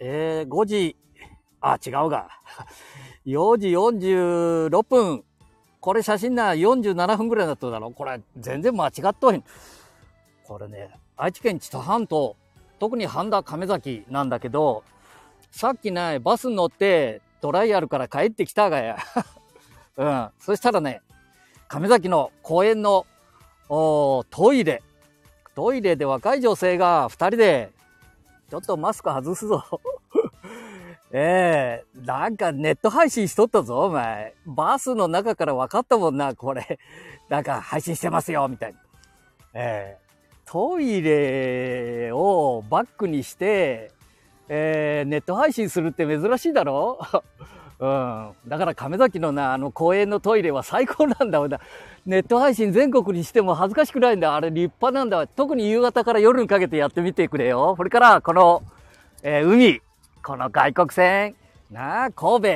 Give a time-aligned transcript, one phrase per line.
[0.00, 0.96] えー、5時、
[1.60, 2.30] あ、違うが。
[3.26, 5.24] 4時46分。
[5.78, 9.44] これ写真なら47分ぐらいだっただろこれ全然間違っとへん。
[10.44, 12.36] これね、愛知県知多半島、
[12.78, 14.84] 特に半田亀崎なんだけど、
[15.50, 18.96] さっきね、バスに乗ってトライアルから帰ってきたがや。
[19.96, 20.30] うん。
[20.38, 21.02] そしたらね、
[21.68, 23.06] 亀崎の公園の
[23.68, 24.24] ト
[24.54, 24.82] イレ。
[25.54, 27.70] トイレで若い女性が二人で、
[28.50, 29.62] ちょっとマスク外すぞ。
[31.12, 34.34] ええー、なんかネット配信しとったぞ、お前。
[34.46, 36.78] バスの中から分かったもんな、これ。
[37.28, 38.78] なんか配信してますよ、みたいな。
[39.54, 43.90] ええー、トイレをバックにして、
[44.48, 46.98] えー、ネット配信するって珍しいだろ？
[47.80, 48.32] うん。
[48.46, 51.40] だから亀崎のな、あの公園のトイレは最高なんだ。
[52.06, 54.36] ネット配信全国にしても恥ずかしくないんだ。
[54.36, 55.26] あれ立派なんだ。
[55.26, 57.74] 特に夕方から夜にかけてやってみてくれよ。
[57.76, 58.62] それから、この、
[59.24, 59.80] えー、海。
[60.22, 61.34] この外国船、
[61.70, 62.48] なあ、神戸、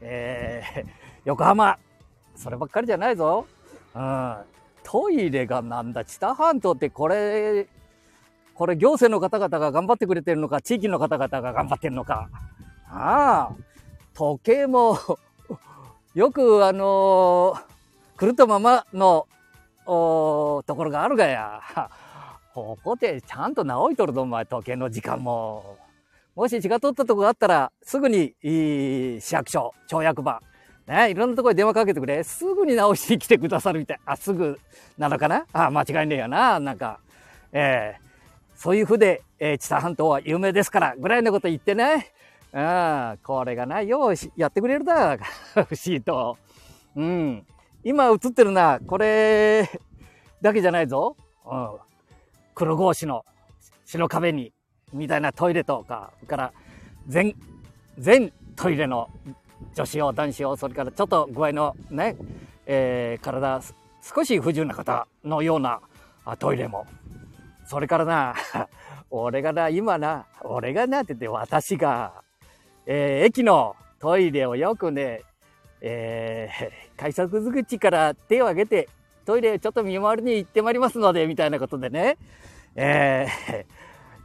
[0.00, 0.86] えー、
[1.26, 1.78] 横浜、
[2.34, 3.46] そればっかりじゃないぞ。
[3.94, 4.36] うん。
[4.82, 7.66] トイレがなんだ、知多半島ってこれ、
[8.54, 12.28] これ行政の方々が頑張ってくれてるのか、地域の方々が頑張ってるのか。
[12.88, 13.56] ああ、
[14.14, 14.98] 時計も
[16.14, 19.26] よくあのー、狂ったままの、
[19.84, 21.60] おところがあるがや。
[22.54, 25.76] ここでちゃんと直いとるぞ、お前、時計の時間も。
[26.36, 30.42] もし血が通ったとこがあったら、すぐに、市役所、町役場、
[30.86, 32.22] ね、いろんなところに電話かけてくれ。
[32.22, 34.00] すぐに直しに来てくださるみたい。
[34.04, 34.60] あ、すぐ
[34.98, 35.46] なのかな？
[35.54, 36.60] あ、間違いねえよな。
[36.60, 37.00] なんか、
[37.52, 38.00] えー、
[38.54, 42.12] そういうふうで、えー、知多半島は有名ですから、ぐらいのこと言ってね。
[42.52, 45.16] うん、これがないよ、やってくれるだ。
[45.54, 46.36] 不思議と。
[46.94, 47.46] うん。
[47.82, 49.70] 今映ってるな、これ
[50.42, 51.16] だけじゃないぞ。
[51.46, 51.70] うん。
[52.54, 53.24] 黒格子の
[53.86, 54.52] 白壁に
[54.96, 56.52] みたいなトイレとか、から
[57.06, 57.34] 全、
[57.98, 59.08] 全トイレの
[59.74, 62.16] 女子用、男子用、それからちょっと具合のね、
[62.66, 63.60] えー、体
[64.02, 65.80] 少し不自由な方のような
[66.38, 66.86] トイレも。
[67.66, 68.34] それからな、
[69.10, 72.22] 俺がな、今な、俺がなって言って私が、
[72.86, 75.22] えー、駅のトイレをよくね、
[75.80, 78.88] えー、快速口から手を挙げて、
[79.24, 82.16] トイレちょっと見回りに行ってまいりますので、みたいなことでね、
[82.76, 83.64] えー、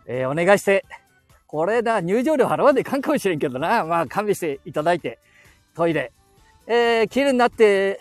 [0.06, 0.86] えー、お願いして、
[1.48, 3.84] これだ、入場料払わんでいかんかもしれんけどな。
[3.84, 5.20] まあ、勘弁していただいて、
[5.76, 6.12] トイレ。
[6.68, 8.00] えー、綺麗になって、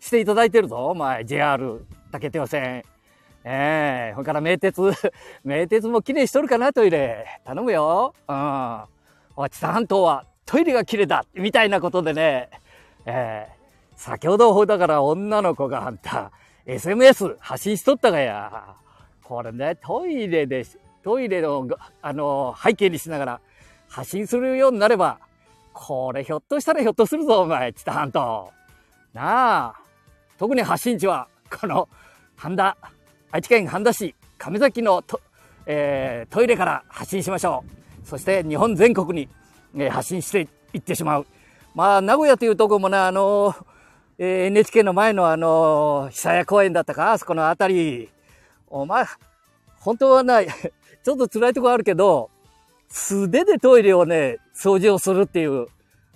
[0.00, 0.88] していただいてるぞ。
[0.88, 2.82] お前、JR、竹手線。
[3.44, 4.80] ええー、それから名鉄。
[5.44, 7.40] 名鉄も綺麗しとるかな、トイレ。
[7.44, 8.14] 頼むよ。
[8.28, 8.82] うん。
[9.36, 11.24] おちさ半島はトイレが綺麗だ。
[11.34, 12.50] みたいなことでね。
[13.06, 16.32] ええー、先ほどだから女の子があんた、
[16.66, 18.74] SMS 発信しとったがや。
[19.22, 20.64] これね、トイレで
[21.02, 21.66] トイレの、
[22.02, 23.40] あの、背景にしながら
[23.88, 25.18] 発信するようになれば、
[25.72, 28.52] これひょっとしたらひょっとするぞ、お前、知多半島。
[29.12, 29.74] なあ。
[30.38, 31.88] 特に発信地は、この、
[32.36, 32.76] 半田、
[33.32, 35.20] 愛知県半田市、亀崎のト,、
[35.66, 37.64] えー、トイレから発信しましょ
[38.04, 38.06] う。
[38.08, 39.28] そして日本全国に、
[39.76, 41.26] えー、発信していってしまう。
[41.74, 43.54] まあ、名古屋というとこもね、あの
[44.18, 48.10] えー、NHK の前のあの久屋公園だったか、あそこのあたり。
[48.68, 49.04] お前、
[49.80, 50.46] 本当はない。
[51.02, 52.30] ちょっと辛いとこあるけど、
[52.88, 55.66] 素手でトイレをね、掃除をするっていう、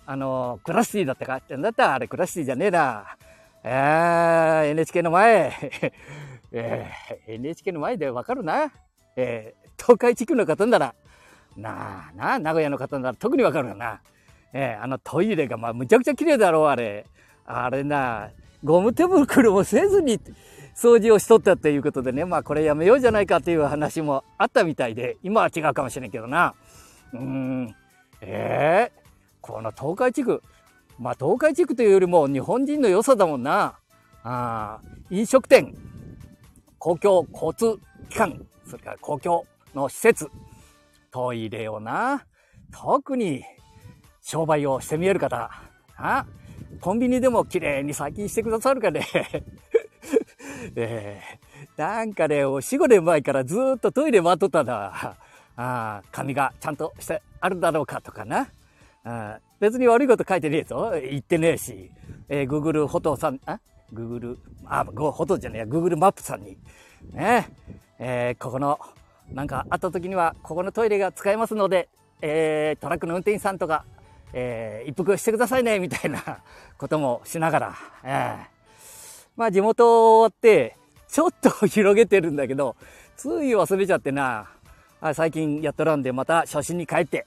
[0.06, 1.36] あの、クラシティだったか？
[1.36, 1.86] ってんだった？
[1.88, 3.16] ら、あれクラシティじゃねえな。
[3.64, 5.52] えー、NHK の前、
[6.52, 8.70] えー、NHK の前でわかるな。
[9.16, 10.94] えー、東海地区の方なら、
[11.56, 14.00] なあ、なあ、名古屋の方なら特にわかるよな。
[14.52, 17.06] えー、あのトイレがまあむちゃくちゃ綺麗だろう、あれ。
[17.46, 18.28] あれな、
[18.62, 20.20] ゴム手袋もせずに、
[20.74, 26.54] 掃除をしとったっていうことでね、まあこれやめようじゃないかっていう話もあったみたいで、今は違うかもしれんけどな。
[27.12, 27.74] うーん、
[28.20, 29.00] ええー、
[29.40, 30.42] この東海地区、
[30.98, 33.76] まあ東海地区というよりも日本人の良さだもんな。
[34.24, 34.80] ああ
[35.10, 35.74] 飲食店、
[36.78, 37.78] 公共交通
[38.08, 40.28] 機関、それから公共の施設、
[41.10, 42.24] トイレをな、
[42.72, 43.44] 特に
[44.20, 45.50] 商売をしてみえる方、
[45.96, 46.26] あ
[46.80, 49.06] コンビニでも綺麗に先にしてくださるかね。
[50.76, 55.16] えー、なんかね、4、5年前からずっとトイレ待っとったな。
[55.56, 58.48] あ髪がちゃんとしてあるだろうかとかな。
[59.04, 60.92] あ別に悪いこと書いてねえぞ。
[61.00, 61.90] 言ってねえし。
[62.28, 63.60] えー、Google フォトさん、あ
[63.92, 64.36] ?Google、
[64.66, 66.56] あ、フォトじゃねえや、Google マップさんに。
[67.12, 67.48] ね
[67.98, 68.80] えー、ここの、
[69.32, 71.88] なんかあった時には、ここのトイレが使えますので、
[72.20, 73.84] えー、トラックの運転手さんとか、
[74.32, 76.42] えー、一服してくださいね、みたいな
[76.76, 78.53] こともしながら、えー、
[79.36, 80.76] まあ地元終わって、
[81.08, 82.76] ちょっと広げてるんだけど、
[83.16, 84.48] つい忘れちゃってな、
[85.12, 87.26] 最近やっとらんでまた初心に帰って、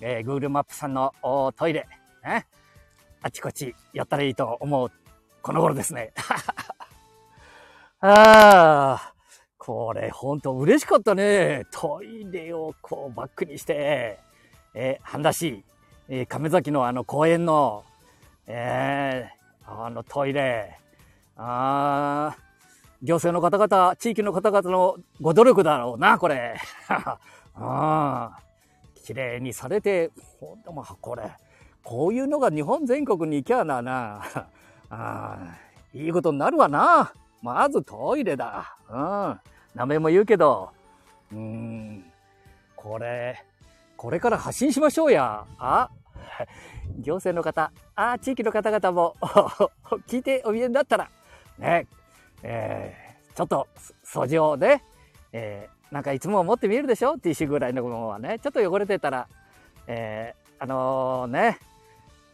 [0.00, 1.12] えー、Google マップさんの
[1.56, 1.86] トイレ、
[2.24, 2.46] ね、
[3.22, 4.90] あちこちやったらいいと思う、
[5.42, 6.12] この頃ですね。
[8.00, 9.14] ああ、
[9.56, 11.66] これほんと嬉しかったね。
[11.70, 14.18] トイレをこうバックにして、
[14.74, 15.64] えー、半田市、
[16.08, 17.84] えー、亀崎のあの公園の、
[18.46, 20.78] えー、あのトイレ、
[21.36, 22.44] ああ
[23.02, 26.56] 行政の方々、地域の方々のご努力だろうな、これ。
[27.54, 28.38] あ
[29.04, 30.10] 綺麗にされて、
[30.40, 31.30] ほんとまあ、これ、
[31.82, 34.22] こういうのが日本全国に行きゃな、な、
[34.88, 35.38] あ
[35.92, 37.12] いいことになるわな。
[37.42, 38.74] まずトイレだ。
[38.88, 39.40] うん。
[39.74, 40.70] 名前も言うけど、
[41.30, 42.04] うん、
[42.74, 43.44] これ、
[43.98, 45.44] これから発信しましょうや。
[45.58, 45.90] あ
[46.98, 49.16] 行政の方、あ地域の方々も
[50.08, 51.10] 聞いてお見えになったら、
[51.58, 51.86] ね、
[52.42, 53.68] えー、ちょっと
[54.04, 54.82] 掃除をね、
[55.32, 57.18] えー、なんかいつも持ってみるでしょ？
[57.18, 59.28] ティッシュぐらいのものはね、ちょっと汚れてたら、
[59.86, 61.58] えー、あのー、ね、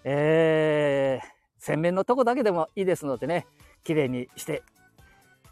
[0.04, 1.26] えー、
[1.58, 3.46] 洗面のとこだけでもいいですのでね、
[3.84, 4.62] 綺麗にして、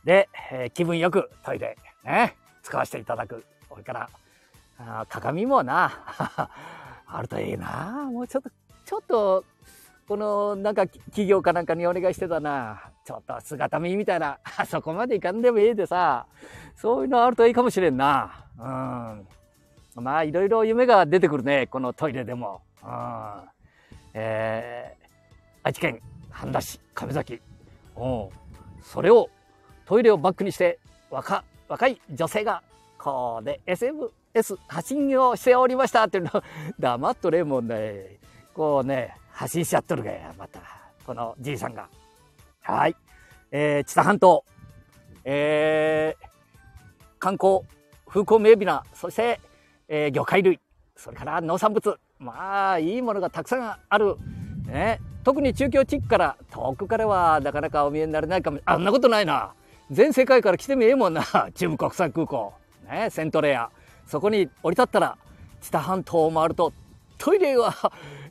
[0.04, 3.44] で、えー、気分よくトイレ、ね、使わせていただく。
[3.68, 4.10] これから、
[4.78, 5.92] あ鏡もな、
[7.06, 8.08] あるといいな。
[8.10, 8.50] もうちょっと、
[8.84, 9.44] ちょっと、
[10.06, 12.90] この、なんか企業かなんかにお願いしてたな。
[13.08, 14.38] ちょっと姿見みたいな、
[14.68, 16.26] そこまでいかんでもいいでさ、
[16.76, 18.44] そういうのあるといいかもしれんな。
[18.58, 20.04] うん。
[20.04, 22.60] まあ、いろいろ夢が出てくるね、このトイレでも。
[22.84, 22.90] うん。
[24.12, 25.06] えー、
[25.62, 27.40] 愛知県半田市亀崎。
[27.96, 28.28] うん。
[28.82, 29.30] それを、
[29.86, 30.78] トイレをバックにして、
[31.10, 32.62] 若、若い女性が、
[32.98, 34.10] こうで SMS
[34.66, 36.42] 発信をしておりましたっていうの、
[36.78, 38.18] 黙っとれもんね、
[38.52, 40.60] こうね、発信しちゃっとるがや、また。
[41.06, 41.88] このじいさんが。
[42.68, 42.96] はい。
[43.50, 44.44] えー、知多半島、
[45.24, 46.26] えー、
[47.18, 47.60] 観光、
[48.06, 49.40] 風光明媚な、そして、
[49.88, 50.60] えー、魚介類、
[50.94, 54.16] それから農産物、まあ、いいものがたくさんある。
[54.66, 59.54] ね、特に中京地区から、遠くからはなかなかお見えになれないかも、あんなことないな。
[59.90, 61.24] 全世界から来てもええもんな。
[61.56, 62.52] 中部国際空港。
[62.90, 63.70] ね、セントレア。
[64.06, 65.16] そこに降り立ったら、
[65.62, 66.74] 知多半島を回ると、
[67.16, 67.70] トイレは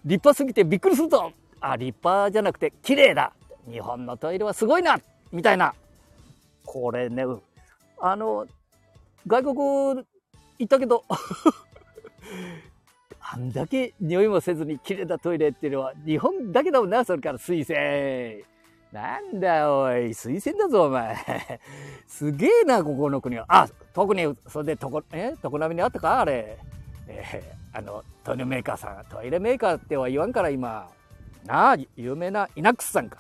[0.06, 1.31] 立派すぎてびっくりするぞ。
[1.60, 3.34] あ、立派じゃなくて綺麗だ。
[3.69, 5.00] 日本のトイレはすごいな
[5.31, 5.74] みたいな。
[6.66, 7.24] これね、
[8.00, 8.46] あの、
[9.25, 9.56] 外国
[10.60, 11.04] 行ったけど
[13.19, 18.44] あんだけ匂いもせずに綺麗なトイレっていうのは日本だけだもんな、それから水洗。
[18.92, 21.18] なんだおい、水洗だぞお前。
[22.08, 23.46] すげえな、ここの国は。
[23.50, 26.22] あ、特にそれでとこ、え、常滑にあったか？
[26.22, 26.58] あれ。
[27.10, 29.06] えー、あの、トイレメーカーさん。
[29.10, 30.90] トイレメーカーっては言わんから今。
[31.46, 33.20] なあ、有名なイナックスさんか。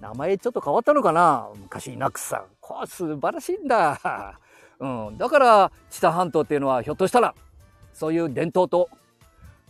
[0.00, 1.48] 名前ちょっと変わったのかな？
[1.56, 2.44] 昔イナックスさん。
[2.60, 4.38] これ素晴らしいんだ。
[4.78, 5.16] うん。
[5.16, 7.34] だから、知多半島っていうのはひょっとしたら、
[7.92, 8.90] そういう伝統と、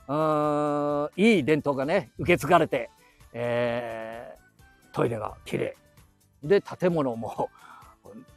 [0.09, 2.91] うん、いい伝統がね、受け継がれて、
[3.33, 5.77] えー、トイレが綺麗。
[6.43, 7.51] で、建物も、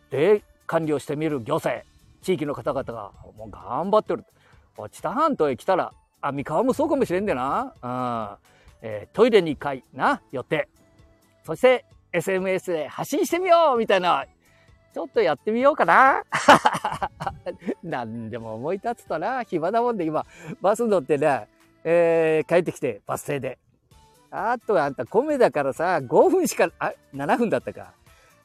[0.10, 1.84] で、管理をしてみる行政、
[2.22, 4.24] 地域の方々がもう頑張ってる。
[4.92, 7.74] 知多半島へ来たら、あ、三河もそうかもしれんでな。
[7.82, 8.50] うん。
[8.82, 10.70] えー、トイレに一回な、寄って、
[11.50, 14.26] そして SMS で発信してみようみたいな、
[14.94, 16.24] ちょっとやってみようかな。
[17.84, 20.26] 何でも思い立つとな、暇だもんで今、
[20.62, 21.48] バス乗ってね、
[21.84, 23.58] えー、帰ってきて、バス停で。
[24.32, 27.94] あとあんた米だからさ、5分しか、あ、7分だったか。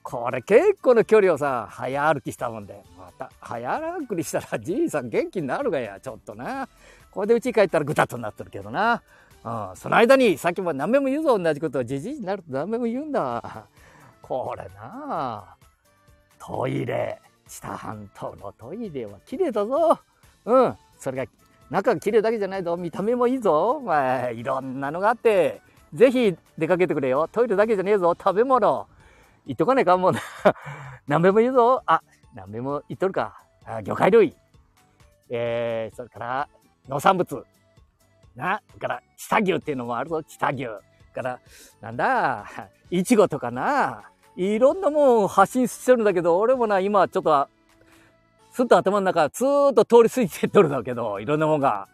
[0.03, 2.83] これ結構の距離をさ、早歩きしたもんで。
[2.99, 6.69] また、早歩きしたらじいさん元気になるがや、ちょっとな。
[7.11, 9.03] これで家帰ったらぐたっとなってるけどな。
[9.45, 11.85] うん、その間に、さっきも何べも言うぞ、同じことを。
[11.85, 13.67] じじいになると何べも言うんだ。
[14.23, 15.57] これな
[16.39, 17.21] トイレ。
[17.47, 19.99] 下半島のトイレは綺麗だぞ。
[20.47, 20.75] うん。
[20.99, 21.31] それが、
[21.71, 22.75] 中が綺麗だけじゃないぞ。
[22.79, 23.83] 見た目もいいぞ。
[23.85, 25.61] まあ、いろんなのがあって、
[25.93, 27.29] ぜひ出かけてくれよ。
[27.31, 28.17] トイレだけじゃねえぞ。
[28.19, 28.87] 食べ物。
[29.47, 30.21] 言っとかないかもうな。
[31.07, 31.83] 何べも言うぞ。
[31.85, 32.03] あ、
[32.35, 33.43] 何べも言っとるか。
[33.67, 34.35] あ魚介類。
[35.29, 36.49] えー、それから、
[36.89, 37.45] 農産物。
[38.37, 40.67] な、から、チタ牛っていうのもあるぞ、チタ牛。
[41.15, 41.41] から、
[41.81, 42.45] なんだ、
[42.91, 44.03] イチゴとかな、
[44.37, 47.49] いろんなもん発信してるんだけど、俺もな、今ちょっと、
[48.51, 51.89] すっと頭の中、ずーっと通り過ぎてっとるんだけど、いろんなもんが。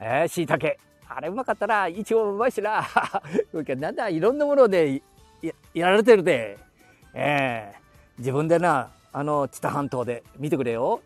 [0.00, 0.76] えー、椎茸。
[1.08, 2.86] あれうまかったら、イチゴもうまいしな。
[3.76, 5.02] なんだ、いろんなもので
[5.42, 6.58] や、やられてるで。
[7.12, 11.02] えー、自分でな、あの、知多半島で見てくれよ。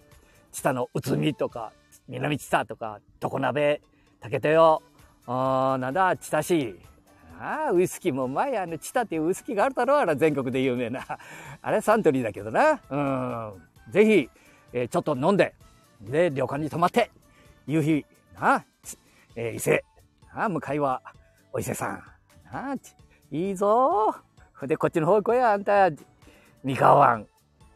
[0.52, 1.72] 知多の内海とか、
[2.08, 3.80] 南知多とか、常鍋、
[4.24, 4.80] 竹手よ。
[5.26, 6.80] なんだ、知多市。
[7.38, 8.56] あ、ウイスキーもうまい。
[8.56, 9.98] あの、知多っていうウイスキーがあるだろう。
[9.98, 11.04] あれ、全国で有名な。
[11.60, 12.80] あれ、サントリーだけどな。
[12.88, 13.62] うん。
[13.90, 14.30] ぜひ、
[14.72, 15.54] えー、ちょっと飲んで、
[16.00, 17.10] で、旅館に泊まって、
[17.66, 18.06] 夕日、
[18.40, 18.64] な、
[19.36, 19.84] えー、伊勢、
[20.32, 21.02] あ向かいは、
[21.52, 22.02] お伊勢さん。
[22.50, 22.74] あ
[23.30, 24.14] いいぞ。
[24.62, 25.90] で、こっちの方向や、あんた、
[26.62, 27.26] 三河湾。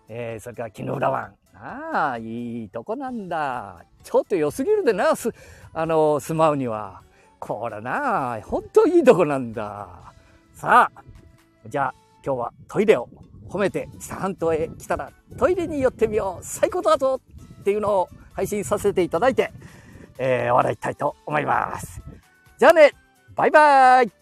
[0.09, 1.35] えー、それから木の浦湾。
[1.61, 3.85] ああ、いいとこなんだ。
[4.05, 5.31] ちょっと良すぎるでな、す、
[5.79, 7.03] あの、住まうには。
[7.39, 9.89] これな、ほんといいとこなんだ。
[10.53, 11.03] さあ、
[11.69, 11.95] じゃあ、
[12.27, 13.09] 今日はトイレを
[13.49, 16.45] 褒めて北半島へ来たらトイレに寄ってみよう。
[16.45, 17.21] 最高だぞ
[17.61, 19.53] っていうのを配信させていただいて、
[20.19, 22.03] えー、終わりたいと思います。
[22.59, 22.91] じゃあね、
[23.37, 24.18] バイバイ